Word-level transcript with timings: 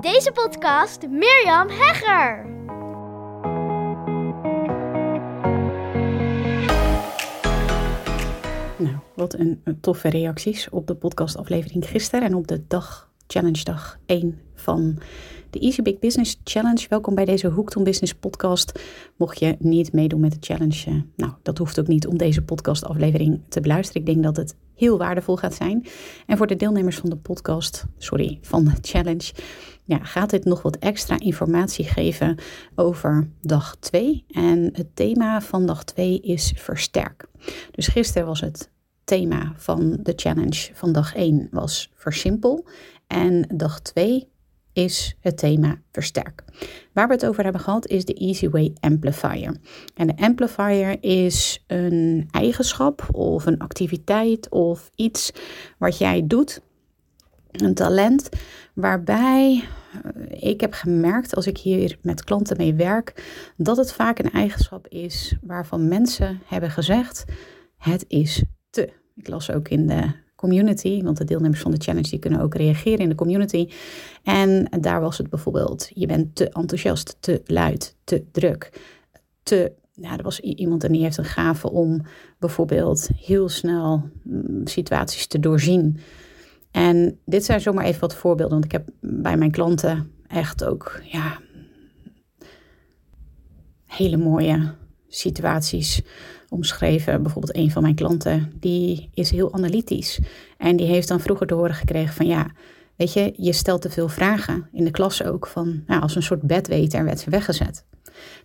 Deze 0.00 0.32
podcast 0.32 1.08
Mirjam 1.08 1.68
Hegger. 1.68 2.46
Nou, 8.78 8.96
wat 9.14 9.34
een, 9.34 9.60
een 9.64 9.80
toffe 9.80 10.08
reacties 10.08 10.68
op 10.68 10.86
de 10.86 10.94
podcastaflevering 10.94 11.86
gisteren 11.86 12.28
en 12.28 12.34
op 12.34 12.46
de 12.46 12.66
dag, 12.66 13.10
challenge 13.26 13.64
dag 13.64 13.98
1 14.06 14.40
van 14.54 14.98
de 15.50 15.58
Easy 15.58 15.82
Big 15.82 15.98
Business 15.98 16.40
Challenge. 16.44 16.86
Welkom 16.88 17.14
bij 17.14 17.24
deze 17.24 17.48
Hooked 17.48 17.84
Business 17.84 18.14
podcast. 18.14 18.80
Mocht 19.16 19.38
je 19.38 19.56
niet 19.58 19.92
meedoen 19.92 20.20
met 20.20 20.32
de 20.32 20.38
challenge, 20.40 20.84
eh, 20.86 20.94
nou, 21.16 21.32
dat 21.42 21.58
hoeft 21.58 21.80
ook 21.80 21.86
niet 21.86 22.06
om 22.06 22.18
deze 22.18 22.42
podcastaflevering 22.42 23.40
te 23.48 23.60
beluisteren. 23.60 24.00
Ik 24.00 24.06
denk 24.06 24.22
dat 24.22 24.36
het 24.36 24.56
heel 24.74 24.98
waardevol 24.98 25.36
gaat 25.36 25.54
zijn. 25.54 25.86
En 26.26 26.36
voor 26.36 26.46
de 26.46 26.56
deelnemers 26.56 26.96
van 26.96 27.10
de 27.10 27.16
podcast, 27.16 27.84
sorry, 27.98 28.38
van 28.42 28.64
de 28.64 28.72
challenge, 28.80 29.32
ja, 29.84 29.98
gaat 29.98 30.30
dit 30.30 30.44
nog 30.44 30.62
wat 30.62 30.76
extra 30.76 31.18
informatie 31.18 31.84
geven 31.84 32.38
over 32.74 33.28
dag 33.40 33.76
2. 33.78 34.24
En 34.28 34.70
het 34.72 34.96
thema 34.96 35.40
van 35.40 35.66
dag 35.66 35.84
2 35.84 36.20
is 36.20 36.52
versterk. 36.56 37.28
Dus 37.70 37.86
gisteren 37.86 38.26
was 38.26 38.40
het 38.40 38.70
thema 39.04 39.52
van 39.56 39.98
de 40.02 40.12
challenge 40.16 40.70
van 40.72 40.92
dag 40.92 41.14
1 41.14 41.48
was 41.50 41.90
versimpel. 41.94 42.66
En 43.06 43.54
dag 43.56 43.80
2 43.80 44.28
is 44.78 45.16
het 45.20 45.38
thema 45.38 45.80
versterk. 45.92 46.44
Waar 46.92 47.06
we 47.06 47.12
het 47.12 47.26
over 47.26 47.42
hebben 47.42 47.60
gehad 47.60 47.86
is 47.86 48.04
de 48.04 48.14
Easy 48.14 48.48
Way 48.48 48.72
Amplifier. 48.80 49.56
En 49.94 50.06
de 50.06 50.16
amplifier 50.16 51.02
is 51.02 51.64
een 51.66 52.28
eigenschap 52.30 53.08
of 53.12 53.46
een 53.46 53.58
activiteit 53.58 54.48
of 54.50 54.90
iets 54.94 55.32
wat 55.78 55.98
jij 55.98 56.26
doet, 56.26 56.60
een 57.50 57.74
talent, 57.74 58.28
waarbij 58.74 59.64
eh, 60.02 60.50
ik 60.50 60.60
heb 60.60 60.72
gemerkt 60.72 61.34
als 61.34 61.46
ik 61.46 61.58
hier 61.58 61.98
met 62.02 62.24
klanten 62.24 62.56
mee 62.56 62.74
werk, 62.74 63.24
dat 63.56 63.76
het 63.76 63.92
vaak 63.92 64.18
een 64.18 64.32
eigenschap 64.32 64.88
is 64.88 65.36
waarvan 65.42 65.88
mensen 65.88 66.40
hebben 66.44 66.70
gezegd: 66.70 67.24
het 67.76 68.04
is 68.08 68.42
te. 68.70 68.92
Ik 69.14 69.28
las 69.28 69.50
ook 69.50 69.68
in 69.68 69.86
de 69.86 70.26
community, 70.38 71.02
want 71.02 71.16
de 71.16 71.24
deelnemers 71.24 71.60
van 71.60 71.70
de 71.70 71.80
challenge 71.80 72.08
die 72.08 72.18
kunnen 72.18 72.40
ook 72.40 72.54
reageren 72.54 72.98
in 72.98 73.08
de 73.08 73.14
community. 73.14 73.68
En 74.22 74.68
daar 74.80 75.00
was 75.00 75.18
het 75.18 75.30
bijvoorbeeld, 75.30 75.90
je 75.94 76.06
bent 76.06 76.34
te 76.34 76.48
enthousiast, 76.48 77.16
te 77.20 77.42
luid, 77.46 77.96
te 78.04 78.24
druk, 78.32 78.80
te... 79.42 79.72
Ja, 79.92 80.16
er 80.16 80.22
was 80.22 80.40
iemand 80.40 80.84
en 80.84 80.92
die 80.92 81.02
heeft 81.02 81.16
een 81.16 81.24
gave 81.24 81.70
om 81.70 82.02
bijvoorbeeld 82.38 83.08
heel 83.14 83.48
snel 83.48 84.10
mm, 84.22 84.66
situaties 84.66 85.26
te 85.26 85.38
doorzien. 85.38 85.98
En 86.70 87.18
dit 87.24 87.44
zijn 87.44 87.60
zomaar 87.60 87.84
even 87.84 88.00
wat 88.00 88.14
voorbeelden, 88.14 88.52
want 88.52 88.64
ik 88.64 88.72
heb 88.72 88.88
bij 89.00 89.36
mijn 89.36 89.50
klanten 89.50 90.10
echt 90.26 90.64
ook 90.64 91.00
ja, 91.04 91.40
hele 93.86 94.16
mooie 94.16 94.74
situaties 95.08 96.02
omschreven. 96.48 97.22
Bijvoorbeeld 97.22 97.56
een 97.56 97.70
van 97.70 97.82
mijn 97.82 97.94
klanten, 97.94 98.52
die 98.60 99.10
is 99.14 99.30
heel 99.30 99.54
analytisch. 99.54 100.20
En 100.56 100.76
die 100.76 100.86
heeft 100.86 101.08
dan 101.08 101.20
vroeger 101.20 101.46
te 101.46 101.54
horen 101.54 101.74
gekregen 101.74 102.14
van 102.14 102.26
ja, 102.26 102.50
weet 102.96 103.12
je, 103.12 103.34
je 103.36 103.52
stelt 103.52 103.82
te 103.82 103.90
veel 103.90 104.08
vragen. 104.08 104.68
In 104.72 104.84
de 104.84 104.90
klas 104.90 105.24
ook 105.24 105.46
van, 105.46 105.82
nou, 105.86 106.02
als 106.02 106.16
een 106.16 106.22
soort 106.22 106.42
bedweter 106.42 107.04
werd 107.04 107.20
ze 107.20 107.30
weggezet. 107.30 107.84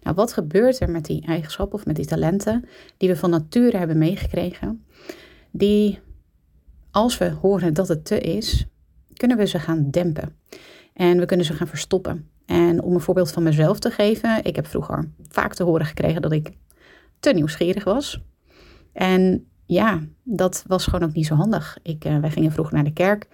Nou, 0.02 0.16
wat 0.16 0.34
gebeurt 0.34 0.80
er 0.80 0.90
met 0.90 1.06
die 1.06 1.26
eigenschappen 1.26 1.80
of 1.80 1.86
met 1.86 1.96
die 1.96 2.06
talenten 2.06 2.66
die 2.98 3.10
we 3.10 3.16
van 3.16 3.30
nature 3.30 3.78
hebben 3.78 3.98
meegekregen? 3.98 4.86
Die, 5.52 6.00
als 6.92 7.18
we 7.18 7.30
horen 7.30 7.74
dat 7.74 7.88
het 7.88 8.06
te 8.06 8.20
is, 8.20 8.66
kunnen 9.14 9.38
we 9.38 9.46
ze 9.46 9.60
gaan 9.60 9.90
dempen. 9.92 10.36
En 10.94 11.20
we 11.20 11.26
kunnen 11.26 11.46
ze 11.46 11.54
gaan 11.54 11.68
verstoppen. 11.68 12.30
En 12.46 12.82
om 12.82 12.94
een 12.94 13.00
voorbeeld 13.00 13.32
van 13.32 13.44
mezelf 13.44 13.80
te 13.80 13.92
geven, 13.92 14.44
ik 14.44 14.56
heb 14.56 14.68
vroeger 14.68 15.10
vaak 15.28 15.54
te 15.54 15.64
horen 15.64 15.86
gekregen 15.86 16.22
dat 16.22 16.32
ik 16.32 16.52
te 17.24 17.34
nieuwsgierig 17.34 17.84
was. 17.84 18.22
En 18.94 19.48
ja, 19.66 20.02
dat 20.24 20.64
was 20.68 20.86
gewoon 20.86 21.10
ook 21.10 21.16
niet 21.16 21.26
zo 21.26 21.36
handig. 21.36 21.78
Ik, 21.82 22.06
uh, 22.06 22.20
wij 22.20 22.32
gingen 22.32 22.52
vroeger 22.52 22.74
naar 22.74 22.84
de 22.84 22.94
kerk. 22.94 23.28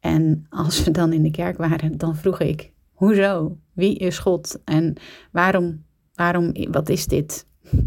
En 0.00 0.46
als 0.48 0.84
we 0.84 0.90
dan 0.90 1.12
in 1.12 1.22
de 1.22 1.30
kerk 1.30 1.56
waren, 1.56 1.98
dan 1.98 2.16
vroeg 2.16 2.40
ik: 2.40 2.72
hoezo? 2.92 3.58
Wie 3.72 3.98
is 3.98 4.18
God? 4.18 4.60
En 4.64 4.94
waarom? 5.32 5.84
Waarom? 6.14 6.52
Wat 6.70 6.88
is 6.88 7.06
dit? 7.06 7.46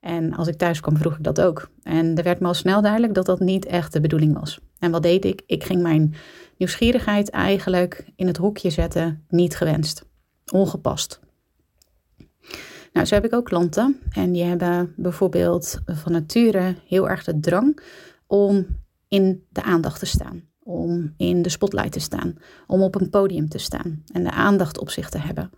En 0.00 0.34
als 0.34 0.48
ik 0.48 0.56
thuis 0.56 0.80
kwam, 0.80 0.96
vroeg 0.96 1.16
ik 1.16 1.22
dat 1.22 1.40
ook. 1.40 1.70
En 1.82 2.16
er 2.16 2.22
werd 2.22 2.40
me 2.40 2.46
al 2.46 2.54
snel 2.54 2.82
duidelijk 2.82 3.14
dat 3.14 3.26
dat 3.26 3.40
niet 3.40 3.66
echt 3.66 3.92
de 3.92 4.00
bedoeling 4.00 4.38
was. 4.38 4.60
En 4.78 4.90
wat 4.90 5.02
deed 5.02 5.24
ik? 5.24 5.42
Ik 5.46 5.64
ging 5.64 5.82
mijn 5.82 6.14
nieuwsgierigheid 6.58 7.30
eigenlijk 7.30 8.12
in 8.16 8.26
het 8.26 8.36
hokje 8.36 8.70
zetten, 8.70 9.24
niet 9.28 9.56
gewenst, 9.56 10.06
ongepast. 10.52 11.20
Nou, 12.94 13.06
zo 13.06 13.14
heb 13.14 13.24
ik 13.24 13.32
ook 13.32 13.44
klanten 13.44 14.00
en 14.10 14.32
die 14.32 14.42
hebben 14.42 14.92
bijvoorbeeld 14.96 15.80
van 15.86 16.12
nature 16.12 16.74
heel 16.86 17.08
erg 17.08 17.24
de 17.24 17.40
drang 17.40 17.80
om 18.26 18.66
in 19.08 19.46
de 19.48 19.62
aandacht 19.62 19.98
te 19.98 20.06
staan, 20.06 20.48
om 20.62 21.14
in 21.16 21.42
de 21.42 21.48
spotlight 21.48 21.92
te 21.92 22.00
staan, 22.00 22.34
om 22.66 22.82
op 22.82 22.94
een 22.94 23.10
podium 23.10 23.48
te 23.48 23.58
staan 23.58 24.02
en 24.12 24.24
de 24.24 24.30
aandacht 24.30 24.78
op 24.78 24.90
zich 24.90 25.08
te 25.08 25.18
hebben. 25.18 25.50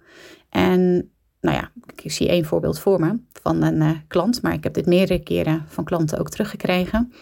En 0.48 1.10
nou 1.40 1.56
ja, 1.56 1.72
ik 1.94 2.10
zie 2.10 2.28
één 2.28 2.44
voorbeeld 2.44 2.78
voor 2.78 3.00
me 3.00 3.20
van 3.32 3.62
een 3.62 3.80
uh, 3.80 3.90
klant, 4.06 4.42
maar 4.42 4.52
ik 4.52 4.64
heb 4.64 4.74
dit 4.74 4.86
meerdere 4.86 5.22
keren 5.22 5.64
van 5.66 5.84
klanten 5.84 6.18
ook 6.18 6.30
teruggekregen. 6.30 7.12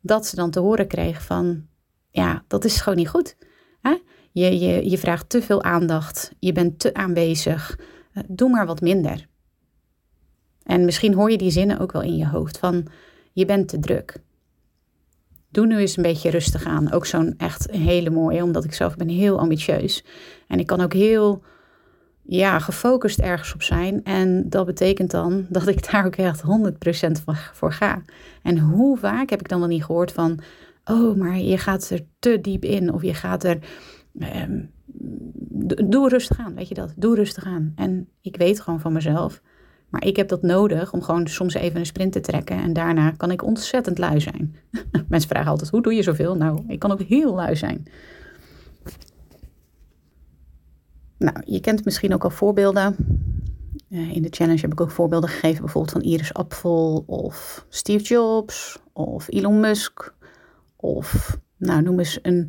Dat 0.00 0.26
ze 0.26 0.36
dan 0.36 0.50
te 0.50 0.60
horen 0.60 0.86
kregen 0.86 1.22
van, 1.22 1.66
ja, 2.10 2.44
dat 2.46 2.64
is 2.64 2.80
gewoon 2.80 2.98
niet 2.98 3.08
goed. 3.08 3.36
Hè? 3.80 3.96
Je, 4.32 4.58
je, 4.58 4.90
je 4.90 4.98
vraagt 4.98 5.28
te 5.28 5.42
veel 5.42 5.62
aandacht, 5.62 6.32
je 6.38 6.52
bent 6.52 6.78
te 6.78 6.94
aanwezig, 6.94 7.78
eh, 7.78 7.86
doe 8.28 8.50
maar 8.50 8.66
wat 8.66 8.80
minder. 8.80 9.26
En 10.62 10.84
misschien 10.84 11.14
hoor 11.14 11.30
je 11.30 11.38
die 11.38 11.50
zinnen 11.50 11.78
ook 11.78 11.92
wel 11.92 12.02
in 12.02 12.16
je 12.16 12.26
hoofd 12.26 12.58
van 12.58 12.86
je 13.32 13.44
bent 13.44 13.68
te 13.68 13.78
druk. 13.78 14.16
Doe 15.48 15.66
nu 15.66 15.78
eens 15.78 15.96
een 15.96 16.02
beetje 16.02 16.30
rustig 16.30 16.64
aan. 16.64 16.92
Ook 16.92 17.06
zo'n 17.06 17.34
echt 17.36 17.70
hele 17.70 18.10
mooie, 18.10 18.42
omdat 18.42 18.64
ik 18.64 18.74
zelf 18.74 18.96
ben 18.96 19.08
heel 19.08 19.38
ambitieus. 19.38 20.04
En 20.48 20.58
ik 20.58 20.66
kan 20.66 20.80
ook 20.80 20.92
heel 20.92 21.42
ja, 22.22 22.58
gefocust 22.58 23.18
ergens 23.18 23.54
op 23.54 23.62
zijn. 23.62 24.04
En 24.04 24.48
dat 24.48 24.66
betekent 24.66 25.10
dan 25.10 25.46
dat 25.48 25.66
ik 25.66 25.90
daar 25.90 26.06
ook 26.06 26.16
echt 26.16 26.42
100% 26.42 27.22
voor 27.52 27.72
ga. 27.72 28.02
En 28.42 28.58
hoe 28.58 28.98
vaak 28.98 29.30
heb 29.30 29.40
ik 29.40 29.48
dan 29.48 29.58
wel 29.58 29.68
niet 29.68 29.84
gehoord 29.84 30.12
van... 30.12 30.38
oh, 30.84 31.16
maar 31.16 31.38
je 31.38 31.58
gaat 31.58 31.90
er 31.90 32.00
te 32.18 32.40
diep 32.40 32.64
in. 32.64 32.92
Of 32.92 33.02
je 33.02 33.14
gaat 33.14 33.44
er... 33.44 33.58
Ehm, 34.18 34.60
doe 35.84 36.08
rustig 36.08 36.38
aan, 36.38 36.54
weet 36.54 36.68
je 36.68 36.74
dat? 36.74 36.92
Doe 36.96 37.14
rustig 37.14 37.44
aan. 37.44 37.72
En 37.76 38.08
ik 38.20 38.36
weet 38.36 38.60
gewoon 38.60 38.80
van 38.80 38.92
mezelf... 38.92 39.42
Maar 39.88 40.04
ik 40.04 40.16
heb 40.16 40.28
dat 40.28 40.42
nodig 40.42 40.92
om 40.92 41.02
gewoon 41.02 41.26
soms 41.26 41.54
even 41.54 41.78
een 41.80 41.86
sprint 41.86 42.12
te 42.12 42.20
trekken. 42.20 42.56
En 42.56 42.72
daarna 42.72 43.10
kan 43.10 43.30
ik 43.30 43.42
ontzettend 43.44 43.98
lui 43.98 44.20
zijn. 44.20 44.56
Mensen 45.08 45.30
vragen 45.30 45.50
altijd, 45.50 45.70
hoe 45.70 45.82
doe 45.82 45.94
je 45.94 46.02
zoveel? 46.02 46.36
Nou, 46.36 46.64
ik 46.68 46.78
kan 46.78 46.90
ook 46.90 47.02
heel 47.02 47.34
lui 47.34 47.56
zijn. 47.56 47.86
Nou, 51.18 51.36
je 51.44 51.60
kent 51.60 51.84
misschien 51.84 52.14
ook 52.14 52.24
al 52.24 52.30
voorbeelden. 52.30 52.96
Eh, 53.90 54.16
in 54.16 54.22
de 54.22 54.28
challenge 54.30 54.60
heb 54.60 54.72
ik 54.72 54.80
ook 54.80 54.90
voorbeelden 54.90 55.30
gegeven, 55.30 55.60
bijvoorbeeld 55.60 55.92
van 55.92 56.02
Iris 56.12 56.34
Apfel 56.34 57.04
of 57.06 57.66
Steve 57.68 58.04
Jobs 58.04 58.78
of 58.92 59.28
Elon 59.28 59.60
Musk. 59.60 60.14
Of, 60.76 61.38
nou, 61.56 61.82
noem 61.82 61.98
eens 61.98 62.18
een 62.22 62.48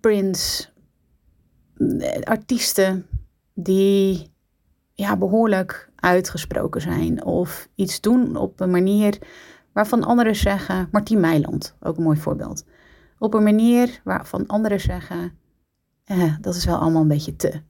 Prince. 0.00 0.71
Eh, 1.82 2.22
artiesten 2.22 3.06
die 3.54 4.30
ja, 4.94 5.16
behoorlijk 5.16 5.90
uitgesproken 5.96 6.80
zijn 6.80 7.24
of 7.24 7.68
iets 7.74 8.00
doen 8.00 8.36
op 8.36 8.60
een 8.60 8.70
manier 8.70 9.18
waarvan 9.72 10.04
anderen 10.04 10.36
zeggen, 10.36 10.88
Martien 10.92 11.20
Meiland, 11.20 11.74
ook 11.80 11.96
een 11.96 12.02
mooi 12.02 12.18
voorbeeld. 12.18 12.64
Op 13.18 13.34
een 13.34 13.42
manier 13.42 14.00
waarvan 14.04 14.46
anderen 14.46 14.80
zeggen, 14.80 15.38
eh, 16.04 16.34
dat 16.40 16.54
is 16.54 16.64
wel 16.64 16.76
allemaal 16.76 17.02
een 17.02 17.08
beetje 17.08 17.36
te. 17.36 17.62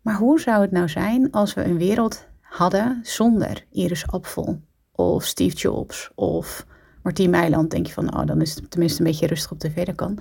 Maar 0.00 0.16
hoe 0.16 0.40
zou 0.40 0.62
het 0.62 0.70
nou 0.70 0.88
zijn 0.88 1.30
als 1.30 1.54
we 1.54 1.64
een 1.64 1.78
wereld 1.78 2.26
hadden 2.40 3.00
zonder 3.02 3.66
Iris 3.70 4.06
Apfel 4.06 4.60
of 4.92 5.24
Steve 5.24 5.56
Jobs 5.56 6.10
of 6.14 6.66
Martien 7.04 7.30
Meiland? 7.30 7.70
Denk 7.70 7.86
je 7.86 7.92
van, 7.92 8.16
oh, 8.16 8.26
dan 8.26 8.40
is 8.40 8.54
het 8.54 8.70
tenminste 8.70 9.00
een 9.00 9.06
beetje 9.06 9.26
rustig 9.26 9.50
op 9.50 9.58
tv, 9.58 9.84
dat 9.84 9.94
kan. 9.94 10.18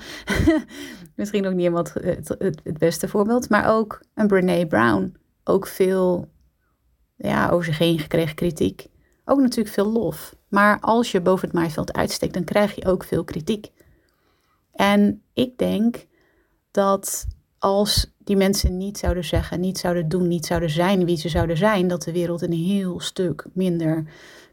Misschien 1.16 1.46
ook 1.46 1.54
niet 1.54 1.62
helemaal 1.62 1.86
het 2.64 2.78
beste 2.78 3.08
voorbeeld, 3.08 3.50
maar 3.50 3.70
ook 3.76 4.04
een 4.14 4.28
Brene 4.28 4.68
Brown. 4.68 5.16
Ook 5.44 5.68
veel 5.68 6.32
ja, 7.16 7.50
over 7.50 7.66
zich 7.66 7.78
heen 7.78 8.00
gekregen 8.00 8.36
kritiek. 8.36 8.88
Ook 9.26 9.40
natuurlijk 9.40 9.76
veel 9.76 9.92
lof. 9.92 10.36
Maar 10.50 10.80
als 10.80 11.12
je 11.12 11.22
boven 11.22 11.48
het 11.48 11.58
maaiveld 11.58 11.94
uitsteekt, 11.94 12.34
dan 12.34 12.44
krijg 12.44 12.76
je 12.76 12.86
ook 12.86 13.04
veel 13.04 13.24
kritiek. 13.24 13.72
En 14.72 15.22
ik 15.34 15.58
denk 15.58 16.06
dat 16.72 17.28
als 17.60 18.14
die 18.18 18.38
mensen 18.38 18.78
niet 18.78 18.98
zouden 18.98 19.24
zeggen, 19.24 19.60
niet 19.60 19.78
zouden 19.78 20.10
doen, 20.10 20.28
niet 20.28 20.46
zouden 20.46 20.70
zijn 20.70 21.06
wie 21.06 21.18
ze 21.18 21.30
zouden 21.30 21.58
zijn, 21.58 21.88
dat 21.88 22.04
de 22.04 22.12
wereld 22.12 22.42
een 22.42 22.54
heel 22.54 23.00
stuk 23.00 23.46
minder 23.54 24.04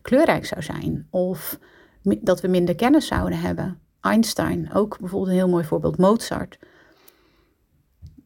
kleurrijk 0.02 0.46
zou 0.46 0.62
zijn. 0.62 1.06
Of 1.10 1.58
dat 2.02 2.40
we 2.40 2.48
minder 2.48 2.74
kennis 2.74 3.06
zouden 3.06 3.40
hebben. 3.40 3.80
Einstein, 4.00 4.72
ook 4.72 4.98
bijvoorbeeld 4.98 5.30
een 5.30 5.38
heel 5.38 5.48
mooi 5.48 5.64
voorbeeld. 5.64 5.98
Mozart. 5.98 6.58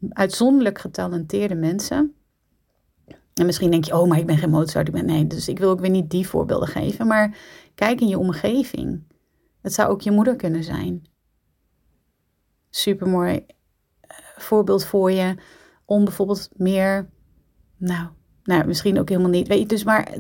uitzonderlijk 0.09 0.79
getalenteerde 0.79 1.55
mensen. 1.55 2.15
En 3.35 3.47
misschien 3.47 3.71
denk 3.71 3.85
je, 3.85 3.99
oh, 3.99 4.09
maar 4.09 4.19
ik 4.19 4.27
ben 4.27 4.39
geen 4.39 4.51
Mozart. 4.51 4.89
Ik 4.89 4.95
ben, 4.95 5.05
nee, 5.05 5.27
dus 5.27 5.49
ik 5.49 5.59
wil 5.59 5.71
ook 5.71 5.81
weer 5.81 5.91
niet 5.91 6.11
die 6.11 6.29
voorbeelden 6.29 6.69
geven. 6.69 7.07
Maar 7.07 7.37
kijk 7.75 8.01
in 8.01 8.09
je 8.09 8.19
omgeving. 8.19 9.03
Het 9.61 9.73
zou 9.73 9.91
ook 9.91 10.01
je 10.01 10.11
moeder 10.11 10.37
kunnen 10.37 10.65
zijn. 10.65 11.07
Supermooi 12.71 13.35
uh, 13.35 14.17
voorbeeld 14.37 14.85
voor 14.85 15.11
je 15.11 15.35
om 15.85 16.05
bijvoorbeeld 16.05 16.49
meer, 16.53 17.11
nou, 17.77 18.09
nou, 18.45 18.67
misschien 18.67 18.99
ook 18.99 19.09
helemaal 19.09 19.31
niet. 19.31 19.49
Weet 19.49 19.59
je, 19.59 19.67
dus 19.67 19.85
maar 19.85 20.19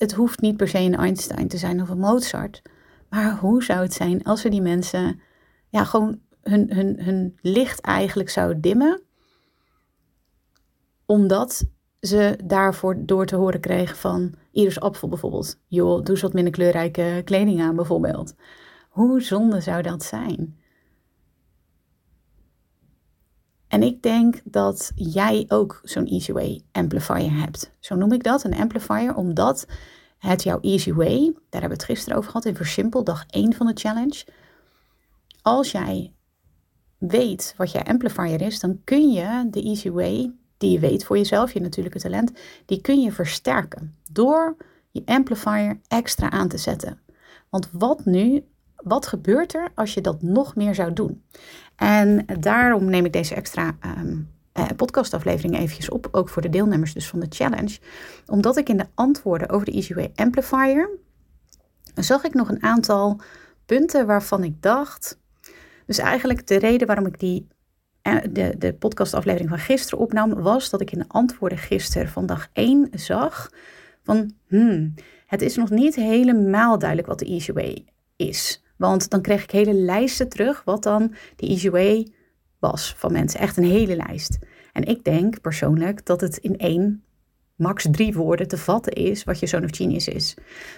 het, 0.00 0.12
hoeft 0.12 0.40
niet 0.40 0.56
per 0.56 0.68
se 0.68 0.78
een 0.78 0.96
Einstein 0.96 1.48
te 1.48 1.56
zijn 1.56 1.82
of 1.82 1.88
een 1.88 1.98
Mozart. 1.98 2.62
Maar 3.08 3.38
hoe 3.38 3.64
zou 3.64 3.80
het 3.80 3.92
zijn 3.92 4.24
als 4.24 4.42
we 4.42 4.48
die 4.48 4.62
mensen 4.62 5.20
ja, 5.68 5.84
gewoon 5.84 6.20
hun, 6.42 6.72
hun, 6.72 7.02
hun 7.02 7.38
licht 7.40 7.80
eigenlijk 7.80 8.30
zouden 8.30 8.60
dimmen? 8.60 9.02
Omdat 11.06 11.64
ze 12.00 12.38
daarvoor 12.44 13.06
door 13.06 13.26
te 13.26 13.36
horen 13.36 13.60
kregen 13.60 13.96
van 13.96 14.34
Iris 14.52 14.80
Apfel 14.80 15.08
bijvoorbeeld. 15.08 15.58
Joh, 15.66 15.96
doe 15.96 16.08
eens 16.08 16.20
wat 16.20 16.32
minder 16.32 16.52
kleurrijke 16.52 17.22
kleding 17.24 17.60
aan 17.60 17.76
bijvoorbeeld. 17.76 18.34
Hoe 18.88 19.22
zonde 19.22 19.60
zou 19.60 19.82
dat 19.82 20.02
zijn? 20.02 20.58
En 23.70 23.82
ik 23.82 24.02
denk 24.02 24.40
dat 24.44 24.92
jij 24.94 25.44
ook 25.48 25.80
zo'n 25.82 26.06
Easy 26.06 26.32
Way 26.32 26.62
amplifier 26.72 27.40
hebt. 27.40 27.72
Zo 27.80 27.94
noem 27.94 28.12
ik 28.12 28.22
dat, 28.22 28.44
een 28.44 28.54
amplifier, 28.54 29.14
omdat 29.14 29.66
het 30.18 30.42
jouw 30.42 30.60
Easy 30.60 30.92
Way, 30.92 31.32
daar 31.32 31.60
hebben 31.60 31.78
we 31.78 31.84
het 31.84 31.84
gisteren 31.84 32.18
over 32.18 32.30
gehad 32.30 32.46
in 32.46 32.56
Versimpel, 32.56 33.04
dag 33.04 33.24
1 33.26 33.54
van 33.54 33.66
de 33.66 33.72
challenge. 33.74 34.24
Als 35.42 35.70
jij 35.70 36.12
weet 36.98 37.54
wat 37.56 37.72
jouw 37.72 37.82
amplifier 37.82 38.40
is, 38.40 38.60
dan 38.60 38.80
kun 38.84 39.10
je 39.10 39.46
de 39.50 39.62
Easy 39.62 39.90
Way, 39.90 40.32
die 40.56 40.70
je 40.70 40.78
weet 40.78 41.04
voor 41.04 41.16
jezelf, 41.16 41.52
je 41.52 41.60
natuurlijke 41.60 42.00
talent, 42.00 42.32
die 42.66 42.80
kun 42.80 43.00
je 43.00 43.12
versterken 43.12 43.96
door 44.12 44.56
je 44.90 45.02
amplifier 45.04 45.80
extra 45.88 46.30
aan 46.30 46.48
te 46.48 46.58
zetten. 46.58 47.00
Want 47.48 47.68
wat 47.72 48.04
nu, 48.04 48.44
wat 48.76 49.06
gebeurt 49.06 49.54
er 49.54 49.72
als 49.74 49.94
je 49.94 50.00
dat 50.00 50.22
nog 50.22 50.56
meer 50.56 50.74
zou 50.74 50.92
doen? 50.92 51.24
En 51.80 52.26
daarom 52.40 52.84
neem 52.84 53.04
ik 53.04 53.12
deze 53.12 53.34
extra 53.34 53.76
um, 53.98 54.30
podcastaflevering 54.76 55.56
eventjes 55.56 55.88
op, 55.88 56.08
ook 56.10 56.28
voor 56.28 56.42
de 56.42 56.48
deelnemers 56.48 56.92
dus 56.92 57.08
van 57.08 57.20
de 57.20 57.26
challenge. 57.28 57.78
Omdat 58.26 58.56
ik 58.56 58.68
in 58.68 58.76
de 58.76 58.86
antwoorden 58.94 59.48
over 59.48 59.66
de 59.66 59.72
EasyWay 59.72 60.12
Amplifier 60.14 60.90
zag 61.94 62.24
ik 62.24 62.34
nog 62.34 62.48
een 62.48 62.62
aantal 62.62 63.20
punten 63.66 64.06
waarvan 64.06 64.44
ik 64.44 64.62
dacht. 64.62 65.18
Dus 65.86 65.98
eigenlijk 65.98 66.46
de 66.46 66.58
reden 66.58 66.86
waarom 66.86 67.06
ik 67.06 67.18
die 67.18 67.46
eh, 68.02 68.16
de, 68.30 68.54
de 68.58 68.74
podcastaflevering 68.74 69.48
van 69.48 69.58
gisteren 69.58 69.98
opnam, 69.98 70.34
was 70.34 70.70
dat 70.70 70.80
ik 70.80 70.92
in 70.92 70.98
de 70.98 71.08
antwoorden 71.08 71.58
gisteren 71.58 72.08
van 72.08 72.26
dag 72.26 72.48
1 72.52 72.88
zag 72.92 73.50
van 74.02 74.32
hmm, 74.48 74.94
het 75.26 75.42
is 75.42 75.56
nog 75.56 75.70
niet 75.70 75.94
helemaal 75.94 76.78
duidelijk 76.78 77.08
wat 77.08 77.18
de 77.18 77.24
Easy 77.24 77.52
Way 77.52 77.84
is. 78.16 78.62
Want 78.80 79.10
dan 79.10 79.22
kreeg 79.22 79.42
ik 79.42 79.50
hele 79.50 79.74
lijsten 79.74 80.28
terug 80.28 80.62
wat 80.64 80.82
dan 80.82 81.14
de 81.36 81.70
Way 81.70 82.12
was 82.58 82.94
van 82.96 83.12
mensen. 83.12 83.40
Echt 83.40 83.56
een 83.56 83.64
hele 83.64 83.96
lijst. 83.96 84.38
En 84.72 84.84
ik 84.84 85.04
denk 85.04 85.40
persoonlijk 85.40 86.06
dat 86.06 86.20
het 86.20 86.36
in 86.36 86.56
één, 86.56 87.04
max 87.60 87.86
drie 87.90 88.14
woorden 88.14 88.48
te 88.48 88.56
vatten 88.56 88.92
is 88.92 89.24
wat 89.24 89.40
je 89.40 89.46
Zone 89.46 89.64
of 89.64 89.76
Genius 89.76 90.08
is. 90.08 90.34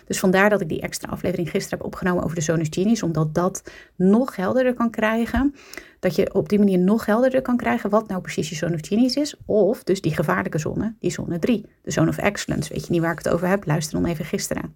Dus 0.07 0.19
vandaar 0.19 0.51
dat 0.51 0.61
ik 0.61 0.69
die 0.69 0.81
extra 0.81 1.11
aflevering 1.11 1.51
gisteren 1.51 1.79
heb 1.79 1.87
opgenomen 1.87 2.25
over 2.25 2.37
de 2.37 2.43
Zone 2.43 2.61
of 2.61 2.67
Genius. 2.71 3.03
Omdat 3.03 3.35
dat 3.35 3.63
nog 3.97 4.37
helderder 4.37 4.75
kan 4.75 4.91
krijgen. 4.91 5.55
Dat 6.01 6.15
je 6.15 6.35
op 6.35 6.49
die 6.49 6.59
manier 6.59 6.79
nog 6.79 7.07
helderder 7.07 7.43
kan 7.43 7.57
krijgen 7.57 7.91
wat 7.91 8.09
nou 8.09 8.21
precies 8.21 8.49
je 8.49 8.55
Zone 8.55 8.75
of 8.75 8.87
Genius 8.87 9.17
is. 9.17 9.37
Of 9.47 9.85
dus 9.85 10.01
die 10.01 10.15
gevaarlijke 10.15 10.59
zone, 10.59 10.95
die 10.99 11.11
zone 11.11 11.39
3. 11.39 11.67
De 11.83 11.91
Zone 11.91 12.09
of 12.09 12.19
Excellence. 12.19 12.73
Weet 12.73 12.87
je 12.87 12.93
niet 12.93 13.01
waar 13.01 13.13
ik 13.13 13.19
het 13.19 13.29
over 13.29 13.49
heb? 13.49 13.67
Luister 13.67 14.01
dan 14.01 14.11
even 14.11 14.25
gisteren. 14.25 14.75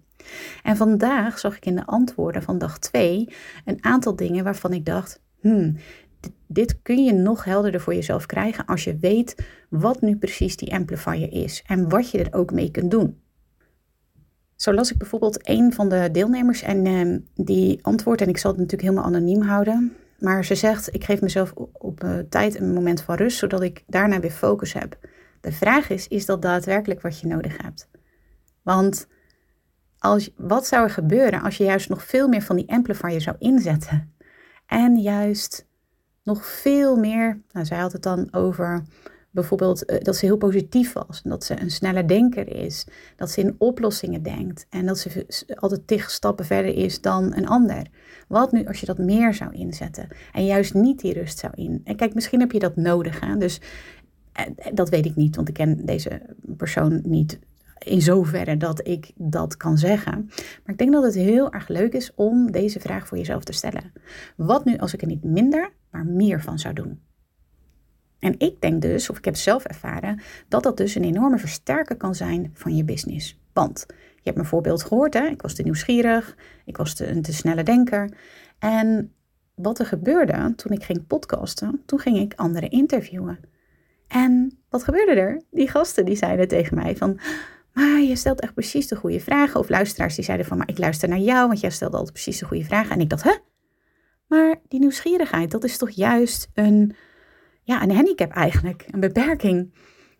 En 0.63 0.77
vandaag 0.77 1.39
zag 1.39 1.55
ik 1.55 1.65
in 1.65 1.75
de 1.75 1.85
antwoorden 1.85 2.43
van 2.43 2.57
dag 2.57 2.79
2 2.79 3.29
een 3.65 3.77
aantal 3.81 4.15
dingen 4.15 4.43
waarvan 4.43 4.73
ik 4.73 4.85
dacht, 4.85 5.21
hmm, 5.39 5.77
dit 6.47 6.81
kun 6.81 7.03
je 7.03 7.13
nog 7.13 7.43
helderder 7.43 7.81
voor 7.81 7.93
jezelf 7.93 8.25
krijgen 8.25 8.65
als 8.65 8.83
je 8.83 8.97
weet 8.97 9.35
wat 9.69 10.01
nu 10.01 10.15
precies 10.15 10.57
die 10.57 10.73
amplifier 10.73 11.33
is 11.33 11.63
en 11.67 11.89
wat 11.89 12.11
je 12.11 12.23
er 12.23 12.39
ook 12.39 12.51
mee 12.51 12.71
kunt 12.71 12.91
doen. 12.91 13.21
Zo 14.55 14.73
las 14.73 14.91
ik 14.91 14.97
bijvoorbeeld 14.97 15.49
een 15.49 15.73
van 15.73 15.89
de 15.89 16.09
deelnemers 16.11 16.61
en 16.61 16.85
uh, 16.85 17.17
die 17.35 17.79
antwoordt, 17.81 18.21
en 18.21 18.29
ik 18.29 18.37
zal 18.37 18.51
het 18.51 18.59
natuurlijk 18.59 18.89
helemaal 18.89 19.09
anoniem 19.09 19.41
houden, 19.41 19.95
maar 20.19 20.45
ze 20.45 20.55
zegt: 20.55 20.93
Ik 20.93 21.03
geef 21.03 21.21
mezelf 21.21 21.53
op 21.73 22.03
uh, 22.03 22.17
tijd 22.29 22.59
een 22.59 22.73
moment 22.73 23.01
van 23.01 23.15
rust, 23.15 23.37
zodat 23.37 23.61
ik 23.61 23.83
daarna 23.87 24.19
weer 24.19 24.31
focus 24.31 24.73
heb. 24.73 24.97
De 25.41 25.51
vraag 25.51 25.89
is: 25.89 26.07
is 26.07 26.25
dat 26.25 26.41
daadwerkelijk 26.41 27.01
wat 27.01 27.19
je 27.19 27.27
nodig 27.27 27.57
hebt? 27.61 27.89
Want 28.63 29.07
als, 29.99 30.33
wat 30.37 30.67
zou 30.67 30.83
er 30.83 30.89
gebeuren 30.89 31.41
als 31.41 31.57
je 31.57 31.63
juist 31.63 31.89
nog 31.89 32.03
veel 32.03 32.27
meer 32.27 32.41
van 32.41 32.55
die 32.55 32.69
amplifier 32.69 33.21
zou 33.21 33.35
inzetten? 33.39 34.13
En 34.65 34.97
juist 34.97 35.66
nog 36.27 36.45
veel 36.45 36.95
meer, 36.95 37.41
nou, 37.51 37.65
zij 37.65 37.77
had 37.77 37.91
het 37.91 38.03
dan 38.03 38.27
over 38.33 38.83
bijvoorbeeld 39.31 39.91
uh, 39.91 39.99
dat 39.99 40.15
ze 40.15 40.25
heel 40.25 40.37
positief 40.37 40.93
was. 40.93 41.21
En 41.23 41.29
dat 41.29 41.43
ze 41.43 41.61
een 41.61 41.71
snelle 41.71 42.05
denker 42.05 42.55
is. 42.55 42.87
Dat 43.15 43.31
ze 43.31 43.41
in 43.41 43.55
oplossingen 43.57 44.23
denkt. 44.23 44.65
En 44.69 44.85
dat 44.85 44.99
ze 44.99 45.25
altijd 45.55 45.87
tig 45.87 46.11
stappen 46.11 46.45
verder 46.45 46.73
is 46.75 47.01
dan 47.01 47.35
een 47.35 47.47
ander. 47.47 47.87
Wat 48.27 48.51
nu 48.51 48.65
als 48.65 48.79
je 48.79 48.85
dat 48.85 48.97
meer 48.97 49.33
zou 49.33 49.53
inzetten? 49.53 50.07
En 50.33 50.45
juist 50.45 50.73
niet 50.73 50.99
die 50.99 51.13
rust 51.13 51.39
zou 51.39 51.53
in. 51.55 51.81
En 51.83 51.95
kijk, 51.95 52.13
misschien 52.13 52.39
heb 52.39 52.51
je 52.51 52.59
dat 52.59 52.75
nodig. 52.75 53.19
Hè? 53.19 53.37
Dus 53.37 53.61
eh, 54.31 54.45
dat 54.73 54.89
weet 54.89 55.05
ik 55.05 55.15
niet, 55.15 55.35
want 55.35 55.47
ik 55.47 55.53
ken 55.53 55.85
deze 55.85 56.21
persoon 56.57 56.99
niet 57.03 57.39
in 57.87 58.01
zoverre 58.01 58.57
dat 58.57 58.87
ik 58.87 59.11
dat 59.15 59.57
kan 59.57 59.77
zeggen. 59.77 60.25
Maar 60.63 60.73
ik 60.73 60.77
denk 60.77 60.91
dat 60.91 61.03
het 61.03 61.15
heel 61.15 61.51
erg 61.51 61.67
leuk 61.67 61.93
is 61.93 62.11
om 62.15 62.51
deze 62.51 62.79
vraag 62.79 63.07
voor 63.07 63.17
jezelf 63.17 63.43
te 63.43 63.53
stellen. 63.53 63.91
Wat 64.35 64.65
nu 64.65 64.77
als 64.77 64.93
ik 64.93 65.01
er 65.01 65.07
niet 65.07 65.23
minder, 65.23 65.71
maar 65.91 66.05
meer 66.05 66.41
van 66.41 66.59
zou 66.59 66.73
doen? 66.73 66.99
En 68.19 68.35
ik 68.37 68.61
denk 68.61 68.81
dus, 68.81 69.09
of 69.09 69.17
ik 69.17 69.25
heb 69.25 69.35
zelf 69.35 69.63
ervaren, 69.63 70.21
dat 70.47 70.63
dat 70.63 70.77
dus 70.77 70.95
een 70.95 71.03
enorme 71.03 71.37
versterker 71.37 71.97
kan 71.97 72.15
zijn 72.15 72.51
van 72.53 72.75
je 72.75 72.83
business. 72.83 73.39
Want 73.53 73.85
je 73.87 74.23
hebt 74.23 74.35
mijn 74.35 74.47
voorbeeld 74.47 74.83
gehoord, 74.83 75.13
hè? 75.13 75.25
ik 75.25 75.41
was 75.41 75.53
te 75.53 75.63
nieuwsgierig, 75.63 76.35
ik 76.65 76.77
was 76.77 76.93
te, 76.93 77.07
een 77.07 77.21
te 77.21 77.33
snelle 77.33 77.63
denker. 77.63 78.17
En 78.59 79.13
wat 79.55 79.79
er 79.79 79.85
gebeurde 79.85 80.53
toen 80.55 80.71
ik 80.71 80.83
ging 80.83 81.07
podcasten, 81.07 81.81
toen 81.85 81.99
ging 81.99 82.17
ik 82.17 82.33
anderen 82.35 82.69
interviewen. 82.69 83.39
En 84.07 84.57
wat 84.69 84.83
gebeurde 84.83 85.11
er? 85.11 85.41
Die 85.51 85.69
gasten 85.69 86.05
die 86.05 86.15
zeiden 86.15 86.47
tegen 86.47 86.75
mij 86.75 86.95
van, 86.95 87.19
maar 87.77 88.01
je 88.01 88.15
stelt 88.15 88.39
echt 88.39 88.53
precies 88.53 88.87
de 88.87 88.95
goede 88.95 89.19
vragen. 89.19 89.59
Of 89.59 89.69
luisteraars 89.69 90.15
die 90.15 90.23
zeiden 90.23 90.45
van, 90.45 90.57
maar 90.57 90.69
ik 90.69 90.77
luister 90.77 91.09
naar 91.09 91.19
jou, 91.19 91.47
want 91.47 91.59
jij 91.59 91.69
stelt 91.69 91.93
altijd 91.93 92.11
precies 92.11 92.39
de 92.39 92.45
goede 92.45 92.63
vragen. 92.63 92.91
En 92.91 93.01
ik 93.01 93.09
dacht, 93.09 93.23
hè? 93.23 93.35
Maar 94.27 94.55
die 94.67 94.79
nieuwsgierigheid, 94.79 95.51
dat 95.51 95.63
is 95.63 95.77
toch 95.77 95.89
juist 95.89 96.49
een, 96.53 96.95
ja, 97.63 97.83
een 97.83 97.91
handicap 97.91 98.31
eigenlijk, 98.31 98.85
een 98.91 98.99
beperking. 98.99 99.73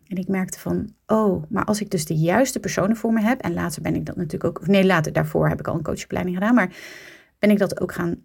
En 0.06 0.16
ik 0.16 0.28
merkte 0.28 0.58
van, 0.58 0.94
oh, 1.06 1.42
maar 1.48 1.64
als 1.64 1.80
ik 1.80 1.90
dus 1.90 2.04
de 2.04 2.14
juiste 2.14 2.60
personen 2.60 2.96
voor 2.96 3.12
me 3.12 3.20
heb, 3.20 3.40
en 3.40 3.54
later 3.54 3.82
ben 3.82 3.94
ik 3.94 4.06
dat 4.06 4.16
natuurlijk 4.16 4.44
ook, 4.44 4.60
of 4.60 4.66
nee, 4.66 4.84
later 4.84 5.12
daarvoor 5.12 5.48
heb 5.48 5.58
ik 5.58 5.68
al 5.68 5.74
een 5.74 5.82
coachopleiding 5.82 6.36
gedaan, 6.36 6.54
maar 6.54 6.76
ben 7.38 7.50
ik 7.50 7.58
dat 7.58 7.80
ook 7.80 7.92
gaan 7.92 8.24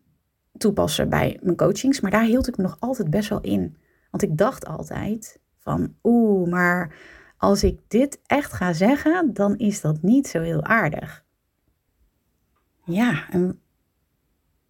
toepassen 0.58 1.10
bij 1.10 1.40
mijn 1.42 1.58
coachings. 1.58 2.00
Maar 2.00 2.12
daar 2.12 2.25
hield 2.25 2.48
ik 2.48 2.58
me 2.58 2.63
nog 2.63 2.78
altijd 2.80 3.10
best 3.10 3.30
wel 3.30 3.42
in. 3.42 3.78
Want 4.12 4.24
ik 4.24 4.38
dacht 4.38 4.66
altijd 4.66 5.40
van, 5.58 5.96
oeh, 6.04 6.50
maar 6.50 6.96
als 7.44 7.64
ik 7.64 7.80
dit 7.88 8.20
echt 8.26 8.54
ga 8.54 8.74
zeggen, 8.74 9.34
dan 9.34 9.58
is 9.58 9.82
dat 9.82 10.02
niet 10.02 10.28
zo 10.28 10.42
heel 10.42 10.64
aardig. 10.64 11.24
Ja, 12.86 13.30
en 13.30 13.60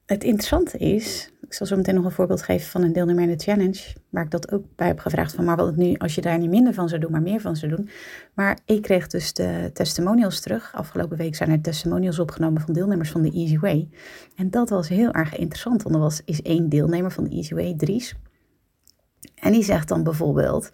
het 0.05 0.23
interessante 0.23 0.77
is, 0.77 1.31
ik 1.41 1.53
zal 1.53 1.67
zo 1.67 1.75
meteen 1.75 1.95
nog 1.95 2.05
een 2.05 2.11
voorbeeld 2.11 2.41
geven 2.41 2.67
van 2.67 2.81
een 2.81 2.93
deelnemer 2.93 3.23
in 3.23 3.37
de 3.37 3.43
challenge, 3.43 3.95
waar 4.09 4.23
ik 4.23 4.31
dat 4.31 4.51
ook 4.51 4.65
bij 4.75 4.87
heb 4.87 4.99
gevraagd 4.99 5.33
van, 5.33 5.45
maar 5.45 5.55
wat 5.55 5.75
nu 5.75 5.95
als 5.97 6.15
je 6.15 6.21
daar 6.21 6.37
niet 6.37 6.49
minder 6.49 6.73
van 6.73 6.89
zou 6.89 7.01
doen, 7.01 7.11
maar 7.11 7.21
meer 7.21 7.41
van 7.41 7.55
zou 7.55 7.75
doen. 7.75 7.89
Maar 8.33 8.59
ik 8.65 8.81
kreeg 8.81 9.07
dus 9.07 9.33
de 9.33 9.69
testimonials 9.73 10.39
terug. 10.39 10.73
Afgelopen 10.75 11.17
week 11.17 11.35
zijn 11.35 11.49
er 11.49 11.61
testimonials 11.61 12.19
opgenomen 12.19 12.61
van 12.61 12.73
deelnemers 12.73 13.11
van 13.11 13.21
de 13.21 13.31
Easy 13.31 13.59
Way. 13.59 13.89
En 14.35 14.49
dat 14.49 14.69
was 14.69 14.89
heel 14.89 15.11
erg 15.11 15.35
interessant, 15.35 15.83
want 15.83 15.95
er 15.95 16.01
was, 16.01 16.21
is 16.25 16.41
één 16.41 16.69
deelnemer 16.69 17.11
van 17.11 17.23
de 17.23 17.29
Easy 17.29 17.53
Way, 17.53 17.73
Dries. 17.77 18.15
En 19.35 19.51
die 19.51 19.63
zegt 19.63 19.87
dan 19.87 20.03
bijvoorbeeld 20.03 20.71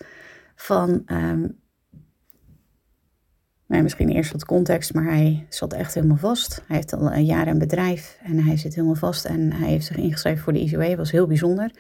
van, 0.56 1.01
ehm, 1.06 1.48
maar 3.69 3.83
misschien 3.83 4.09
eerst 4.09 4.31
wat 4.31 4.45
context, 4.45 4.93
maar 4.93 5.03
hij 5.03 5.45
zat 5.49 5.73
echt 5.73 5.93
helemaal 5.93 6.17
vast. 6.17 6.63
Hij 6.67 6.75
heeft 6.75 6.93
al 6.93 7.11
een 7.11 7.25
jaar 7.25 7.47
een 7.47 7.57
bedrijf 7.57 8.19
en 8.23 8.43
hij 8.43 8.57
zit 8.57 8.75
helemaal 8.75 8.95
vast. 8.95 9.25
En 9.25 9.51
hij 9.51 9.69
heeft 9.69 9.85
zich 9.85 9.97
ingeschreven 9.97 10.43
voor 10.43 10.53
de 10.53 10.59
ICW. 10.59 10.81
Dat 10.81 10.95
was 10.95 11.11
heel 11.11 11.27
bijzonder. 11.27 11.71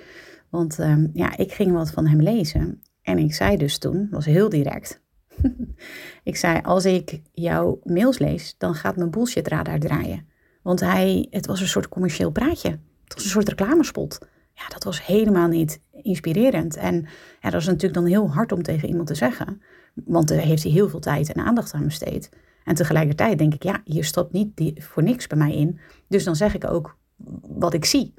Want 0.49 0.79
ehm, 0.79 1.07
ja, 1.13 1.37
ik 1.37 1.51
ging 1.51 1.71
wat 1.71 1.91
van 1.91 2.07
hem 2.07 2.21
lezen. 2.21 2.81
En 3.01 3.17
ik 3.17 3.33
zei 3.33 3.57
dus 3.57 3.77
toen, 3.77 4.07
was 4.11 4.25
heel 4.25 4.49
direct. 4.49 5.01
ik 6.23 6.35
zei, 6.35 6.59
als 6.61 6.85
ik 6.85 7.21
jouw 7.31 7.79
mails 7.83 8.19
lees, 8.19 8.55
dan 8.57 8.75
gaat 8.75 8.95
mijn 8.95 9.11
bullshit 9.11 9.47
radar 9.47 9.79
draaien. 9.79 10.27
Want 10.63 10.79
hij, 10.79 11.27
het 11.29 11.45
was 11.45 11.61
een 11.61 11.67
soort 11.67 11.89
commercieel 11.89 12.31
praatje. 12.31 12.69
Het 13.03 13.13
was 13.13 13.23
een 13.23 13.29
soort 13.29 13.49
reclamespot. 13.49 14.19
Ja, 14.59 14.67
dat 14.67 14.83
was 14.83 15.05
helemaal 15.05 15.47
niet 15.47 15.81
inspirerend. 15.91 16.75
En 16.75 17.07
ja, 17.41 17.49
dat 17.49 17.61
is 17.61 17.67
natuurlijk 17.67 17.93
dan 17.93 18.05
heel 18.05 18.31
hard 18.31 18.51
om 18.51 18.63
tegen 18.63 18.87
iemand 18.87 19.07
te 19.07 19.15
zeggen. 19.15 19.61
Want 19.93 20.27
daar 20.27 20.37
heeft 20.37 20.63
hij 20.63 20.71
heel 20.71 20.89
veel 20.89 20.99
tijd 20.99 21.33
en 21.33 21.45
aandacht 21.45 21.73
aan 21.73 21.83
besteed. 21.83 22.29
En 22.63 22.75
tegelijkertijd 22.75 23.37
denk 23.37 23.53
ik, 23.53 23.63
ja, 23.63 23.81
je 23.83 24.03
stopt 24.03 24.31
niet 24.31 24.73
voor 24.75 25.03
niks 25.03 25.27
bij 25.27 25.37
mij 25.37 25.55
in. 25.55 25.79
Dus 26.07 26.23
dan 26.23 26.35
zeg 26.35 26.55
ik 26.55 26.65
ook 26.65 26.97
wat 27.41 27.73
ik 27.73 27.85
zie. 27.85 28.13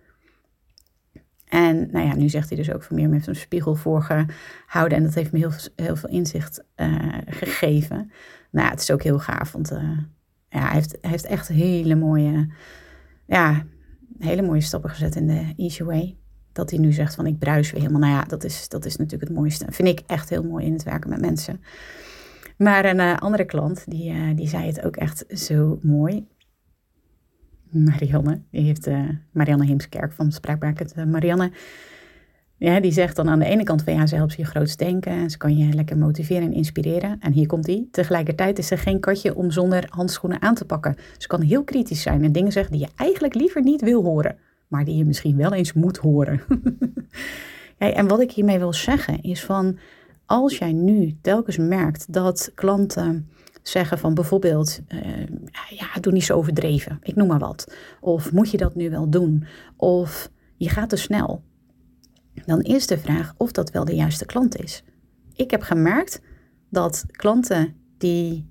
En 1.49 1.89
nou 1.91 2.07
ja, 2.07 2.15
nu 2.15 2.29
zegt 2.29 2.49
hij 2.49 2.59
dus 2.59 2.73
ook 2.73 2.83
van 2.83 2.97
meer 2.97 3.09
met 3.09 3.27
een 3.27 3.37
spiegel 3.37 3.75
voorgehouden. 3.75 4.99
En 4.99 5.03
dat 5.03 5.15
heeft 5.15 5.33
me 5.33 5.39
heel, 5.39 5.53
heel 5.77 5.97
veel 5.97 6.09
inzicht 6.09 6.65
uh, 6.77 7.19
gegeven. 7.27 7.97
Nou, 8.51 8.67
ja, 8.67 8.71
het 8.71 8.81
is 8.81 8.91
ook 8.91 9.03
heel 9.03 9.19
gaaf, 9.19 9.53
want 9.53 9.73
uh, 9.73 9.99
ja, 10.49 10.61
hij, 10.61 10.73
heeft, 10.73 10.99
heeft 11.01 11.25
echt 11.25 11.49
hele 11.49 11.95
mooie, 11.95 12.49
ja, 13.27 13.67
hele 14.19 14.43
mooie 14.43 14.61
stappen 14.61 14.91
gezet 14.91 15.17
in 15.17 15.27
de 15.27 15.53
easy 15.57 15.83
way. 15.83 16.20
Dat 16.53 16.71
hij 16.71 16.79
nu 16.79 16.93
zegt 16.93 17.15
van 17.15 17.27
ik 17.27 17.39
bruis 17.39 17.71
weer 17.71 17.81
helemaal. 17.81 18.01
Nou 18.01 18.13
ja, 18.13 18.25
dat 18.25 18.45
is, 18.45 18.69
dat 18.69 18.85
is 18.85 18.97
natuurlijk 18.97 19.29
het 19.29 19.39
mooiste. 19.39 19.67
Vind 19.69 19.89
ik 19.89 20.03
echt 20.07 20.29
heel 20.29 20.43
mooi 20.43 20.65
in 20.67 20.73
het 20.73 20.83
werken 20.83 21.11
met 21.11 21.21
mensen. 21.21 21.61
Maar 22.57 22.85
een 22.85 22.99
uh, 22.99 23.17
andere 23.17 23.45
klant, 23.45 23.85
die, 23.89 24.13
uh, 24.13 24.37
die 24.37 24.49
zei 24.49 24.67
het 24.67 24.85
ook 24.85 24.97
echt 24.97 25.25
zo 25.29 25.79
mooi. 25.83 26.27
Marianne, 27.71 28.43
die 28.51 28.63
heeft 28.63 28.87
uh, 28.87 29.09
Marianne 29.33 29.67
Heemskerk 29.67 30.13
van 30.13 30.33
Spraakbaarheid. 30.33 31.07
Marianne, 31.07 31.51
ja, 32.57 32.81
die 32.81 32.93
zegt 32.93 33.17
dan 33.17 33.29
aan 33.29 33.39
de 33.39 33.45
ene 33.45 33.63
kant 33.63 33.83
van 33.83 33.95
ja, 33.95 34.07
ze 34.07 34.15
helpt 34.15 34.35
je 34.35 34.45
groots 34.45 34.77
denken 34.77 35.13
en 35.13 35.31
ze 35.31 35.37
kan 35.39 35.57
je 35.57 35.73
lekker 35.73 35.99
motiveren 35.99 36.43
en 36.43 36.53
inspireren. 36.53 37.17
En 37.21 37.33
hier 37.33 37.47
komt 37.47 37.65
die. 37.65 37.89
Tegelijkertijd 37.91 38.59
is 38.59 38.67
ze 38.67 38.77
geen 38.77 39.01
katje 39.01 39.35
om 39.35 39.51
zonder 39.51 39.87
handschoenen 39.89 40.43
aan 40.43 40.55
te 40.55 40.65
pakken. 40.65 40.97
Ze 41.19 41.27
kan 41.27 41.41
heel 41.41 41.65
kritisch 41.65 42.03
zijn 42.03 42.25
en 42.25 42.33
dingen 42.33 42.53
zeggen 42.53 42.73
die 42.73 42.81
je 42.81 42.93
eigenlijk 42.97 43.35
liever 43.35 43.63
niet 43.63 43.81
wil 43.81 44.03
horen, 44.03 44.37
maar 44.71 44.85
die 44.85 44.97
je 44.97 45.05
misschien 45.05 45.37
wel 45.37 45.53
eens 45.53 45.73
moet 45.73 45.97
horen. 45.97 46.41
en 47.79 48.09
wat 48.09 48.21
ik 48.21 48.33
hiermee 48.33 48.59
wil 48.59 48.73
zeggen 48.73 49.23
is 49.23 49.45
van 49.45 49.79
als 50.27 50.59
jij 50.59 50.73
nu 50.73 51.17
telkens 51.21 51.57
merkt 51.57 52.13
dat 52.13 52.53
klanten 52.55 53.29
zeggen 53.63 53.99
van 53.99 54.15
bijvoorbeeld, 54.15 54.81
uh, 54.89 55.27
ja, 55.71 56.01
doe 56.01 56.13
niet 56.13 56.25
zo 56.25 56.37
overdreven, 56.37 56.99
ik 57.03 57.15
noem 57.15 57.27
maar 57.27 57.39
wat. 57.39 57.75
Of 58.01 58.33
moet 58.33 58.51
je 58.51 58.57
dat 58.57 58.75
nu 58.75 58.91
wel 58.91 59.11
doen? 59.11 59.45
Of 59.77 60.31
je 60.57 60.69
gaat 60.69 60.89
te 60.89 60.97
snel. 60.97 61.43
Dan 62.45 62.61
is 62.61 62.87
de 62.87 62.99
vraag 62.99 63.35
of 63.37 63.53
dat 63.53 63.71
wel 63.71 63.85
de 63.85 63.95
juiste 63.95 64.27
klant 64.27 64.57
is. 64.57 64.85
Ik 65.35 65.51
heb 65.51 65.63
gemerkt 65.63 66.23
dat 66.69 67.05
klanten 67.11 67.75
die 67.99 68.49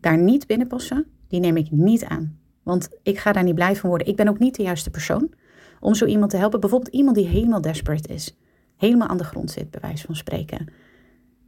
daar 0.00 0.18
niet 0.18 0.46
binnen 0.46 0.66
passen, 0.66 1.06
die 1.28 1.40
neem 1.40 1.56
ik 1.56 1.70
niet 1.70 2.04
aan. 2.04 2.38
Want 2.64 2.88
ik 3.02 3.18
ga 3.18 3.32
daar 3.32 3.42
niet 3.42 3.54
blij 3.54 3.76
van 3.76 3.88
worden. 3.88 4.06
Ik 4.06 4.16
ben 4.16 4.28
ook 4.28 4.38
niet 4.38 4.56
de 4.56 4.62
juiste 4.62 4.90
persoon 4.90 5.32
om 5.80 5.94
zo 5.94 6.04
iemand 6.04 6.30
te 6.30 6.36
helpen. 6.36 6.60
Bijvoorbeeld 6.60 6.94
iemand 6.94 7.16
die 7.16 7.26
helemaal 7.26 7.60
desperate 7.60 8.12
is. 8.12 8.36
Helemaal 8.76 9.08
aan 9.08 9.16
de 9.16 9.24
grond 9.24 9.50
zit, 9.50 9.70
bij 9.70 9.80
wijze 9.80 10.06
van 10.06 10.16
spreken. 10.16 10.72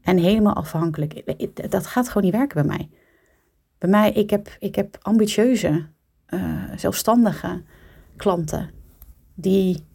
En 0.02 0.16
helemaal 0.16 0.54
afhankelijk. 0.54 1.36
Dat 1.70 1.86
gaat 1.86 2.08
gewoon 2.08 2.22
niet 2.22 2.32
werken 2.32 2.66
bij 2.66 2.76
mij. 2.76 2.90
Bij 3.78 3.90
mij, 3.90 4.12
ik 4.12 4.30
heb, 4.30 4.56
ik 4.58 4.74
heb 4.74 4.98
ambitieuze, 5.00 5.86
uh, 6.28 6.62
zelfstandige 6.76 7.62
klanten 8.16 8.70
die 9.34 9.86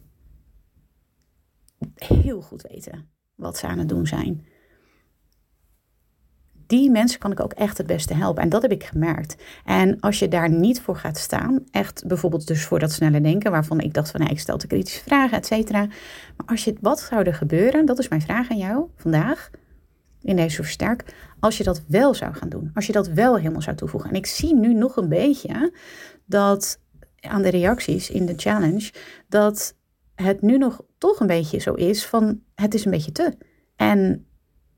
heel 1.94 2.40
goed 2.40 2.62
weten 2.62 3.08
wat 3.34 3.56
ze 3.56 3.66
aan 3.66 3.78
het 3.78 3.88
doen 3.88 4.06
zijn. 4.06 4.46
Die 6.72 6.90
mensen 6.90 7.18
kan 7.18 7.32
ik 7.32 7.40
ook 7.40 7.52
echt 7.52 7.78
het 7.78 7.86
beste 7.86 8.14
helpen. 8.14 8.42
En 8.42 8.48
dat 8.48 8.62
heb 8.62 8.70
ik 8.70 8.84
gemerkt. 8.84 9.42
En 9.64 10.00
als 10.00 10.18
je 10.18 10.28
daar 10.28 10.50
niet 10.50 10.80
voor 10.80 10.96
gaat 10.96 11.18
staan, 11.18 11.64
echt 11.70 12.06
bijvoorbeeld 12.06 12.46
dus 12.46 12.64
voor 12.64 12.78
dat 12.78 12.92
snelle 12.92 13.20
denken, 13.20 13.50
waarvan 13.50 13.80
ik 13.80 13.94
dacht 13.94 14.10
van 14.10 14.20
nee, 14.20 14.28
ik 14.28 14.38
stel 14.38 14.58
de 14.58 14.66
kritische 14.66 15.02
vragen, 15.02 15.36
et 15.36 15.46
cetera. 15.46 15.86
Maar 16.36 16.46
als 16.46 16.64
je, 16.64 16.74
wat 16.80 17.00
zou 17.00 17.24
er 17.24 17.34
gebeuren, 17.34 17.86
dat 17.86 17.98
is 17.98 18.08
mijn 18.08 18.20
vraag 18.20 18.50
aan 18.50 18.56
jou 18.56 18.86
vandaag, 18.96 19.50
in 20.20 20.36
deze 20.36 20.62
versterk, 20.62 21.14
als 21.40 21.56
je 21.56 21.64
dat 21.64 21.82
wel 21.88 22.14
zou 22.14 22.34
gaan 22.34 22.48
doen. 22.48 22.70
Als 22.74 22.86
je 22.86 22.92
dat 22.92 23.08
wel 23.08 23.36
helemaal 23.36 23.62
zou 23.62 23.76
toevoegen. 23.76 24.10
En 24.10 24.16
ik 24.16 24.26
zie 24.26 24.54
nu 24.54 24.74
nog 24.74 24.96
een 24.96 25.08
beetje 25.08 25.72
dat 26.26 26.80
aan 27.20 27.42
de 27.42 27.50
reacties 27.50 28.10
in 28.10 28.26
de 28.26 28.34
challenge, 28.36 28.92
dat 29.28 29.76
het 30.14 30.42
nu 30.42 30.58
nog 30.58 30.80
toch 30.98 31.20
een 31.20 31.26
beetje 31.26 31.58
zo 31.58 31.74
is 31.74 32.06
van 32.06 32.40
het 32.54 32.74
is 32.74 32.84
een 32.84 32.90
beetje 32.90 33.12
te. 33.12 33.32
En 33.76 34.26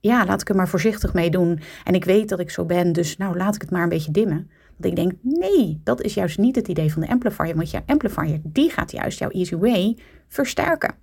ja, 0.09 0.25
laat 0.27 0.41
ik 0.41 0.49
er 0.49 0.55
maar 0.55 0.69
voorzichtig 0.69 1.15
mee 1.15 1.31
doen. 1.31 1.61
En 1.85 1.95
ik 1.95 2.05
weet 2.05 2.29
dat 2.29 2.41
ik 2.41 2.51
zo 2.51 2.65
ben, 2.65 2.93
dus 2.93 3.17
nou 3.17 3.37
laat 3.37 3.55
ik 3.55 3.61
het 3.61 3.71
maar 3.71 3.83
een 3.83 3.89
beetje 3.89 4.11
dimmen. 4.11 4.51
Want 4.77 4.85
ik 4.85 4.97
denk, 4.97 5.13
nee, 5.21 5.81
dat 5.85 6.03
is 6.03 6.15
juist 6.15 6.39
niet 6.39 6.57
het 6.57 6.69
idee 6.69 6.93
van 6.93 7.03
de 7.03 7.09
amplifier. 7.09 7.57
Want 7.57 7.71
jouw 7.71 7.83
amplifier, 7.87 8.41
die 8.43 8.71
gaat 8.71 8.93
juist 8.93 9.19
jouw 9.19 9.31
easy 9.31 9.57
way 9.57 9.99
versterken. 10.29 10.95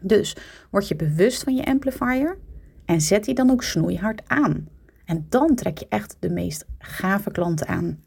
Dus 0.00 0.36
word 0.70 0.88
je 0.88 0.96
bewust 0.96 1.42
van 1.42 1.54
je 1.54 1.64
amplifier 1.64 2.38
en 2.84 3.00
zet 3.00 3.24
die 3.24 3.34
dan 3.34 3.50
ook 3.50 3.62
snoeihard 3.62 4.22
aan. 4.26 4.68
En 5.04 5.26
dan 5.28 5.54
trek 5.54 5.78
je 5.78 5.86
echt 5.88 6.16
de 6.18 6.30
meest 6.30 6.66
gave 6.78 7.30
klanten 7.30 7.66
aan. 7.66 8.02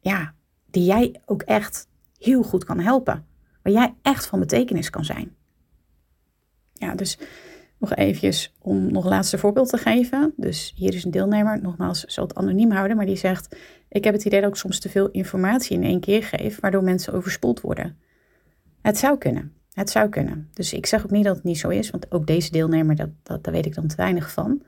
Ja, 0.00 0.34
die 0.70 0.84
jij 0.84 1.20
ook 1.26 1.42
echt 1.42 1.88
heel 2.18 2.42
goed 2.42 2.64
kan 2.64 2.80
helpen. 2.80 3.26
Waar 3.62 3.72
jij 3.72 3.94
echt 4.02 4.26
van 4.26 4.38
betekenis 4.38 4.90
kan 4.90 5.04
zijn. 5.04 5.36
Ja, 6.72 6.94
dus 6.94 7.18
nog 7.78 7.94
eventjes 7.94 8.54
om 8.60 8.92
nog 8.92 9.04
laatste 9.04 9.38
voorbeeld 9.38 9.68
te 9.68 9.76
geven. 9.76 10.32
Dus 10.36 10.72
hier 10.76 10.94
is 10.94 11.04
een 11.04 11.10
deelnemer, 11.10 11.62
nogmaals, 11.62 12.04
zal 12.04 12.24
het 12.24 12.34
anoniem 12.34 12.70
houden, 12.70 12.96
maar 12.96 13.06
die 13.06 13.16
zegt: 13.16 13.56
Ik 13.88 14.04
heb 14.04 14.14
het 14.14 14.24
idee 14.24 14.40
dat 14.40 14.50
ik 14.50 14.56
soms 14.56 14.80
te 14.80 14.88
veel 14.88 15.10
informatie 15.10 15.76
in 15.76 15.84
één 15.84 16.00
keer 16.00 16.22
geef, 16.22 16.60
waardoor 16.60 16.82
mensen 16.82 17.12
overspoeld 17.12 17.60
worden. 17.60 17.96
Het 18.82 18.98
zou 18.98 19.18
kunnen. 19.18 19.52
Het 19.72 19.90
zou 19.90 20.08
kunnen. 20.08 20.48
Dus 20.52 20.72
ik 20.72 20.86
zeg 20.86 21.04
ook 21.04 21.10
niet 21.10 21.24
dat 21.24 21.36
het 21.36 21.44
niet 21.44 21.58
zo 21.58 21.68
is, 21.68 21.90
want 21.90 22.12
ook 22.12 22.26
deze 22.26 22.50
deelnemer, 22.50 22.96
dat, 22.96 23.10
dat, 23.22 23.44
daar 23.44 23.54
weet 23.54 23.66
ik 23.66 23.74
dan 23.74 23.86
te 23.86 23.96
weinig 23.96 24.32
van. 24.32 24.62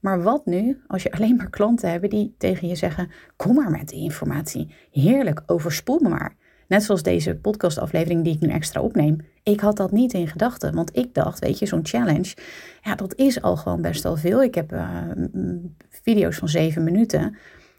Maar 0.00 0.22
wat 0.22 0.46
nu 0.46 0.80
als 0.86 1.02
je 1.02 1.12
alleen 1.12 1.36
maar 1.36 1.50
klanten 1.50 1.90
hebt 1.90 2.10
die 2.10 2.34
tegen 2.38 2.68
je 2.68 2.74
zeggen: 2.74 3.10
Kom 3.36 3.54
maar 3.54 3.70
met 3.70 3.88
die 3.88 4.02
informatie. 4.02 4.74
Heerlijk, 4.90 5.42
overspoel 5.46 5.98
me 6.02 6.08
maar. 6.08 6.36
Net 6.68 6.82
zoals 6.82 7.02
deze 7.02 7.34
podcastaflevering 7.34 8.24
die 8.24 8.34
ik 8.34 8.40
nu 8.40 8.48
extra 8.48 8.80
opneem. 8.80 9.16
Ik 9.42 9.60
had 9.60 9.76
dat 9.76 9.92
niet 9.92 10.12
in 10.12 10.28
gedachten, 10.28 10.74
want 10.74 10.96
ik 10.96 11.14
dacht, 11.14 11.38
weet 11.38 11.58
je, 11.58 11.66
zo'n 11.66 11.86
challenge, 11.86 12.34
ja, 12.82 12.94
dat 12.94 13.14
is 13.14 13.42
al 13.42 13.56
gewoon 13.56 13.82
best 13.82 14.02
wel 14.02 14.16
veel. 14.16 14.42
Ik 14.42 14.54
heb 14.54 14.72
uh, 14.72 14.98
video's 15.88 16.36
van 16.36 16.48
zeven 16.48 16.84
minuten. 16.84 17.36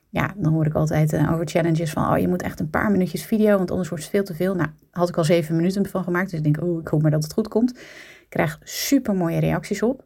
Ja, 0.09 0.33
dan 0.37 0.53
hoor 0.53 0.65
ik 0.65 0.73
altijd 0.73 1.13
uh, 1.13 1.31
over 1.33 1.47
challenges 1.47 1.91
van, 1.91 2.11
oh, 2.11 2.17
je 2.17 2.27
moet 2.27 2.41
echt 2.41 2.59
een 2.59 2.69
paar 2.69 2.91
minuutjes 2.91 3.25
video, 3.25 3.57
want 3.57 3.71
anders 3.71 3.89
wordt 3.89 4.03
het 4.03 4.13
veel 4.13 4.23
te 4.23 4.33
veel. 4.33 4.55
Nou, 4.55 4.69
had 4.91 5.09
ik 5.09 5.17
al 5.17 5.23
zeven 5.23 5.55
minuten 5.55 5.85
van 5.85 6.03
gemaakt, 6.03 6.29
dus 6.29 6.39
ik 6.39 6.43
denk, 6.43 6.61
oh, 6.61 6.81
ik 6.81 6.87
hoop 6.87 7.01
maar 7.01 7.11
dat 7.11 7.23
het 7.23 7.33
goed 7.33 7.47
komt. 7.47 7.77
Ik 8.21 8.25
krijg 8.29 8.59
super 8.63 9.15
mooie 9.15 9.39
reacties 9.39 9.81
op. 9.81 10.05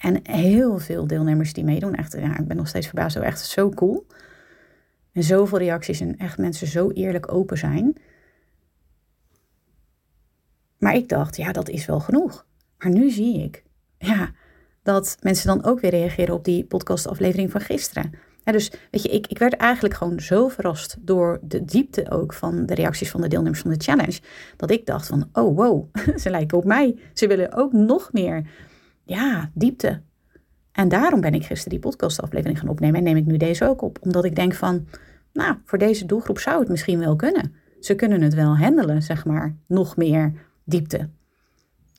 En 0.00 0.20
heel 0.22 0.78
veel 0.78 1.06
deelnemers 1.06 1.52
die 1.52 1.64
meedoen. 1.64 1.94
Echt, 1.94 2.12
ja, 2.12 2.38
ik 2.38 2.46
ben 2.46 2.56
nog 2.56 2.68
steeds 2.68 2.86
verbaasd. 2.86 3.16
Zo 3.16 3.22
echt 3.22 3.40
zo 3.40 3.68
cool. 3.68 4.06
En 5.12 5.22
zoveel 5.22 5.58
reacties 5.58 6.00
en 6.00 6.16
echt 6.16 6.38
mensen 6.38 6.66
zo 6.66 6.90
eerlijk 6.90 7.32
open 7.32 7.58
zijn. 7.58 7.96
Maar 10.78 10.94
ik 10.94 11.08
dacht, 11.08 11.36
ja, 11.36 11.52
dat 11.52 11.68
is 11.68 11.86
wel 11.86 12.00
genoeg. 12.00 12.46
Maar 12.78 12.90
nu 12.90 13.10
zie 13.10 13.42
ik, 13.42 13.64
ja, 13.98 14.30
dat 14.82 15.16
mensen 15.20 15.46
dan 15.46 15.64
ook 15.64 15.80
weer 15.80 15.90
reageren 15.90 16.34
op 16.34 16.44
die 16.44 16.64
podcastaflevering 16.64 17.50
van 17.50 17.60
gisteren. 17.60 18.12
Ja, 18.44 18.52
dus 18.52 18.72
weet 18.90 19.02
je, 19.02 19.08
ik, 19.08 19.26
ik 19.26 19.38
werd 19.38 19.54
eigenlijk 19.54 19.94
gewoon 19.94 20.20
zo 20.20 20.48
verrast 20.48 20.96
door 21.00 21.38
de 21.42 21.64
diepte 21.64 22.10
ook 22.10 22.32
van 22.32 22.66
de 22.66 22.74
reacties 22.74 23.10
van 23.10 23.20
de 23.20 23.28
deelnemers 23.28 23.60
van 23.60 23.70
de 23.70 23.82
challenge. 23.82 24.20
Dat 24.56 24.70
ik 24.70 24.86
dacht 24.86 25.06
van, 25.06 25.28
oh 25.32 25.56
wow, 25.56 25.88
ze 26.22 26.30
lijken 26.30 26.58
op 26.58 26.64
mij. 26.64 26.98
Ze 27.12 27.26
willen 27.26 27.52
ook 27.52 27.72
nog 27.72 28.12
meer, 28.12 28.50
ja, 29.04 29.50
diepte. 29.54 30.02
En 30.72 30.88
daarom 30.88 31.20
ben 31.20 31.34
ik 31.34 31.44
gisteren 31.44 31.70
die 31.70 31.88
podcastaflevering 31.88 32.58
gaan 32.58 32.68
opnemen 32.68 32.96
en 32.96 33.04
neem 33.04 33.16
ik 33.16 33.26
nu 33.26 33.36
deze 33.36 33.68
ook 33.68 33.82
op. 33.82 33.98
Omdat 34.00 34.24
ik 34.24 34.36
denk 34.36 34.54
van, 34.54 34.86
nou, 35.32 35.56
voor 35.64 35.78
deze 35.78 36.06
doelgroep 36.06 36.38
zou 36.38 36.60
het 36.60 36.68
misschien 36.68 36.98
wel 36.98 37.16
kunnen. 37.16 37.54
Ze 37.80 37.94
kunnen 37.94 38.22
het 38.22 38.34
wel 38.34 38.56
handelen, 38.56 39.02
zeg 39.02 39.24
maar, 39.24 39.56
nog 39.66 39.96
meer 39.96 40.32
diepte. 40.64 41.08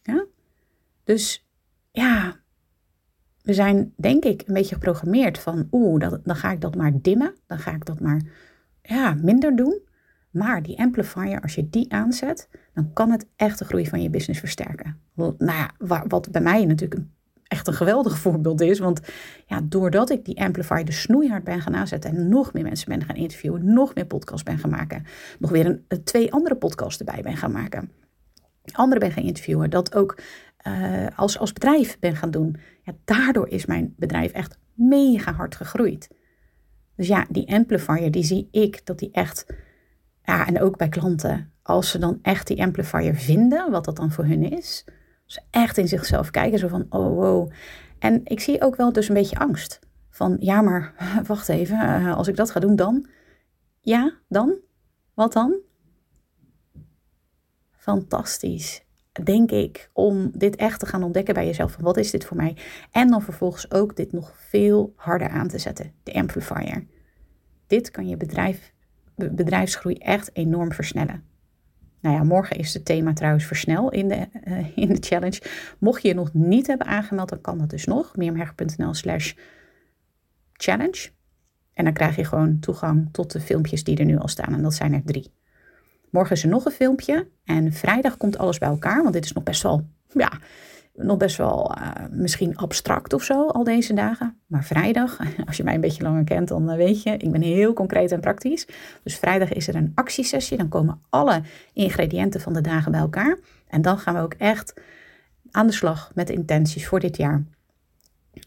Ja? 0.03 0.25
Dus 1.03 1.47
ja, 1.91 2.39
we 3.41 3.53
zijn 3.53 3.93
denk 3.97 4.23
ik 4.23 4.43
een 4.45 4.53
beetje 4.53 4.75
geprogrammeerd 4.75 5.39
van, 5.39 5.67
oeh, 5.71 5.99
dan 6.23 6.35
ga 6.35 6.51
ik 6.51 6.61
dat 6.61 6.75
maar 6.75 7.01
dimmen, 7.01 7.35
dan 7.47 7.59
ga 7.59 7.71
ik 7.71 7.85
dat 7.85 7.99
maar 7.99 8.21
ja, 8.81 9.13
minder 9.21 9.55
doen. 9.55 9.81
Maar 10.29 10.63
die 10.63 10.79
amplifier, 10.79 11.41
als 11.41 11.55
je 11.55 11.69
die 11.69 11.93
aanzet, 11.93 12.49
dan 12.73 12.93
kan 12.93 13.11
het 13.11 13.25
echt 13.35 13.59
de 13.59 13.65
groei 13.65 13.87
van 13.87 14.01
je 14.01 14.09
business 14.09 14.39
versterken. 14.39 14.99
Nou 15.15 15.37
ja, 15.37 15.71
wat 16.07 16.31
bij 16.31 16.41
mij 16.41 16.65
natuurlijk 16.65 16.99
een 17.01 17.12
echt 17.53 17.67
een 17.67 17.74
geweldig 17.74 18.17
voorbeeld 18.17 18.62
is. 18.62 18.79
Want 18.79 19.00
ja, 19.45 19.62
doordat 19.63 20.10
ik 20.10 20.25
die 20.25 20.41
amplifier 20.41 20.86
de 20.86 20.91
snoeihard 20.91 21.43
ben 21.43 21.62
gaan 21.62 21.75
aanzetten 21.75 22.10
en 22.10 22.29
nog 22.29 22.53
meer 22.53 22.63
mensen 22.63 22.89
ben 22.89 23.03
gaan 23.03 23.15
interviewen, 23.15 23.74
nog 23.74 23.95
meer 23.95 24.05
podcasts 24.05 24.43
ben 24.43 24.57
gaan 24.57 24.69
maken, 24.69 25.05
nog 25.39 25.51
weer 25.51 25.65
een, 25.65 26.03
twee 26.03 26.31
andere 26.31 26.55
podcasts 26.55 27.00
erbij 27.00 27.22
ben 27.22 27.38
gaan 27.38 27.51
maken, 27.51 27.91
anderen 28.72 29.00
ben 29.00 29.12
gaan 29.12 29.24
interviewen, 29.24 29.69
dat 29.69 29.95
ook 29.95 30.22
uh, 30.67 31.07
als, 31.15 31.39
als 31.39 31.53
bedrijf 31.53 32.00
ben 32.00 32.15
gaan 32.15 32.31
doen. 32.31 32.57
Ja, 32.83 32.93
daardoor 33.05 33.48
is 33.48 33.65
mijn 33.65 33.93
bedrijf 33.98 34.31
echt 34.31 34.57
mega 34.74 35.33
hard 35.33 35.55
gegroeid. 35.55 36.10
Dus 36.95 37.07
ja, 37.07 37.25
die 37.29 37.53
amplifier, 37.53 38.12
die 38.12 38.24
zie 38.24 38.48
ik 38.51 38.86
dat 38.86 39.00
die 39.00 39.12
echt, 39.12 39.45
ja, 40.24 40.48
en 40.48 40.62
ook 40.62 40.77
bij 40.77 40.89
klanten, 40.89 41.51
als 41.62 41.89
ze 41.89 41.98
dan 41.98 42.19
echt 42.22 42.48
die 42.48 42.63
amplifier 42.63 43.15
vinden, 43.15 43.72
wat 43.72 43.86
dat 43.86 43.95
dan 43.95 44.12
voor 44.12 44.25
hun 44.25 44.51
is. 44.51 44.86
Ze 45.25 45.41
echt 45.49 45.77
in 45.77 45.87
zichzelf 45.87 46.29
kijken, 46.29 46.59
zo 46.59 46.67
van, 46.67 46.85
oh 46.89 47.15
wow. 47.15 47.51
En 47.99 48.21
ik 48.23 48.39
zie 48.39 48.61
ook 48.61 48.75
wel 48.75 48.93
dus 48.93 49.07
een 49.07 49.13
beetje 49.13 49.39
angst. 49.39 49.79
Van, 50.09 50.35
ja, 50.39 50.61
maar 50.61 50.93
wacht 51.27 51.49
even, 51.49 51.79
eh, 51.79 52.15
als 52.15 52.27
ik 52.27 52.35
dat 52.35 52.51
ga 52.51 52.59
doen, 52.59 52.75
dan? 52.75 53.07
Ja, 53.79 54.13
dan? 54.27 54.57
Wat 55.13 55.33
dan? 55.33 55.55
Fantastisch, 57.71 58.85
denk 59.23 59.51
ik, 59.51 59.89
om 59.93 60.31
dit 60.33 60.55
echt 60.55 60.79
te 60.79 60.85
gaan 60.85 61.03
ontdekken 61.03 61.33
bij 61.33 61.45
jezelf. 61.45 61.71
Van 61.71 61.83
wat 61.83 61.97
is 61.97 62.11
dit 62.11 62.25
voor 62.25 62.37
mij? 62.37 62.57
En 62.91 63.09
dan 63.09 63.21
vervolgens 63.21 63.71
ook 63.71 63.95
dit 63.95 64.11
nog 64.11 64.33
veel 64.35 64.93
harder 64.95 65.29
aan 65.29 65.47
te 65.47 65.57
zetten, 65.57 65.93
de 66.03 66.13
amplifier. 66.13 66.87
Dit 67.67 67.91
kan 67.91 68.07
je 68.07 68.17
bedrijf, 68.17 68.73
bedrijfsgroei 69.15 69.95
echt 69.95 70.29
enorm 70.33 70.71
versnellen. 70.71 71.23
Nou 72.03 72.15
ja, 72.15 72.24
morgen 72.24 72.57
is 72.57 72.74
het 72.74 72.86
thema 72.86 73.13
trouwens 73.13 73.45
versnel 73.45 73.91
in 73.91 74.07
de, 74.07 74.27
uh, 74.48 74.77
in 74.77 74.88
de 74.88 74.98
challenge. 75.00 75.41
Mocht 75.79 76.01
je 76.01 76.07
je 76.07 76.13
nog 76.13 76.33
niet 76.33 76.67
hebben 76.67 76.88
aangemeld, 76.88 77.29
dan 77.29 77.41
kan 77.41 77.57
dat 77.57 77.69
dus 77.69 77.86
nog. 77.86 78.15
meermherg.nl 78.15 78.93
slash 78.93 79.33
challenge. 80.53 81.10
En 81.74 81.83
dan 81.83 81.93
krijg 81.93 82.15
je 82.15 82.25
gewoon 82.25 82.60
toegang 82.60 83.10
tot 83.12 83.31
de 83.31 83.39
filmpjes 83.39 83.83
die 83.83 83.98
er 83.98 84.05
nu 84.05 84.17
al 84.17 84.27
staan. 84.27 84.53
En 84.53 84.62
dat 84.62 84.74
zijn 84.74 84.93
er 84.93 85.01
drie. 85.05 85.33
Morgen 86.10 86.36
is 86.36 86.43
er 86.43 86.50
nog 86.50 86.65
een 86.65 86.72
filmpje. 86.72 87.27
En 87.43 87.74
vrijdag 87.74 88.17
komt 88.17 88.38
alles 88.38 88.57
bij 88.57 88.69
elkaar. 88.69 89.01
Want 89.01 89.13
dit 89.13 89.25
is 89.25 89.33
nog 89.33 89.43
best 89.43 89.63
wel, 89.63 89.88
ja, 90.07 90.31
nog 90.93 91.17
best 91.17 91.38
wel 91.38 91.77
uh, 91.77 91.91
misschien 92.12 92.57
abstract 92.57 93.13
of 93.13 93.23
zo 93.23 93.47
al 93.47 93.63
deze 93.63 93.93
dagen. 93.93 94.41
Maar 94.47 94.63
vrijdag, 94.63 95.17
als 95.47 95.57
je 95.57 95.63
mij 95.63 95.73
een 95.73 95.81
beetje 95.81 96.03
langer 96.03 96.23
kent, 96.23 96.47
dan 96.47 96.69
eh, 96.69 96.75
weet 96.75 97.03
je, 97.03 97.17
ik 97.17 97.31
ben 97.31 97.41
heel 97.41 97.73
concreet 97.73 98.12
en 98.12 98.19
praktisch. 98.19 98.67
Dus 99.03 99.17
vrijdag 99.17 99.53
is 99.53 99.67
er 99.67 99.75
een 99.75 99.91
actiesessie. 99.95 100.57
Dan 100.57 100.69
komen 100.69 101.01
alle 101.09 101.41
ingrediënten 101.73 102.41
van 102.41 102.53
de 102.53 102.62
dagen 102.62 102.91
bij 102.91 103.00
elkaar. 103.00 103.39
En 103.67 103.81
dan 103.81 104.00
gaan 104.00 104.13
we 104.13 104.21
ook 104.21 104.33
echt 104.33 104.73
aan 105.51 105.67
de 105.67 105.73
slag 105.73 106.12
met 106.15 106.27
de 106.27 106.33
intenties 106.33 106.88
voor 106.88 107.00
dit 107.00 107.17
jaar. 107.17 107.43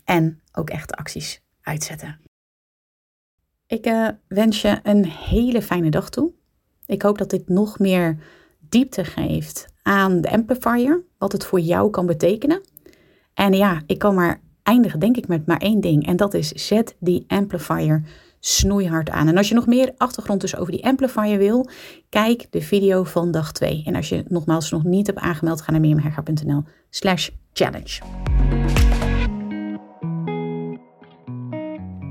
En 0.04 0.40
ook 0.52 0.70
echt 0.70 0.94
acties 0.94 1.42
uitzetten. 1.60 2.18
Ik 3.66 3.86
uh, 3.86 4.08
wens 4.28 4.62
je 4.62 4.80
een 4.82 5.06
hele 5.06 5.62
fijne 5.62 5.90
dag 5.90 6.10
toe. 6.10 6.32
Ik 6.86 7.02
hoop 7.02 7.18
dat 7.18 7.30
dit 7.30 7.48
nog 7.48 7.78
meer 7.78 8.18
diepte 8.60 9.04
geeft 9.04 9.66
aan 9.82 10.20
de 10.20 10.30
amplifier, 10.30 11.04
wat 11.18 11.32
het 11.32 11.44
voor 11.44 11.60
jou 11.60 11.90
kan 11.90 12.06
betekenen. 12.06 12.60
En 13.34 13.52
ja, 13.52 13.82
ik 13.86 13.98
kan 13.98 14.14
maar 14.14 14.40
eindigen, 14.62 15.00
denk 15.00 15.16
ik, 15.16 15.28
met 15.28 15.46
maar 15.46 15.60
één 15.60 15.80
ding. 15.80 16.06
En 16.06 16.16
dat 16.16 16.34
is: 16.34 16.48
zet 16.48 16.96
die 16.98 17.24
amplifier 17.28 18.02
snoeihard 18.40 19.10
aan. 19.10 19.28
En 19.28 19.36
als 19.36 19.48
je 19.48 19.54
nog 19.54 19.66
meer 19.66 19.94
achtergrond 19.96 20.40
dus 20.40 20.56
over 20.56 20.72
die 20.72 20.84
amplifier 20.84 21.38
wil, 21.38 21.68
kijk 22.08 22.46
de 22.50 22.60
video 22.60 23.04
van 23.04 23.30
dag 23.30 23.52
2. 23.52 23.82
En 23.84 23.94
als 23.94 24.08
je 24.08 24.24
nogmaals 24.28 24.70
nog 24.70 24.84
niet 24.84 25.06
hebt 25.06 25.18
aangemeld, 25.18 25.60
ga 25.60 25.70
naar 25.70 25.80
mirjamherga.nl 25.80 26.62
slash 26.90 27.28
challenge. 27.52 28.00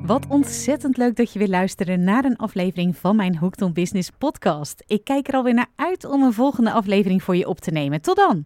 Wat 0.05 0.27
ontzettend 0.29 0.97
leuk 0.97 1.15
dat 1.15 1.33
je 1.33 1.39
weer 1.39 1.47
luisteren 1.47 2.03
naar 2.03 2.25
een 2.25 2.37
aflevering 2.37 2.97
van 2.97 3.15
mijn 3.15 3.37
Hooked 3.37 3.61
on 3.61 3.73
Business 3.73 4.09
podcast. 4.17 4.83
Ik 4.87 5.03
kijk 5.03 5.27
er 5.27 5.33
alweer 5.33 5.53
naar 5.53 5.71
uit 5.75 6.05
om 6.05 6.23
een 6.23 6.33
volgende 6.33 6.71
aflevering 6.71 7.23
voor 7.23 7.35
je 7.35 7.47
op 7.47 7.59
te 7.59 7.71
nemen. 7.71 8.01
Tot 8.01 8.15
dan! 8.15 8.45